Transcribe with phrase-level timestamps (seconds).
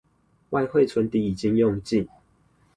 [0.49, 2.07] 外匯存底已經用盡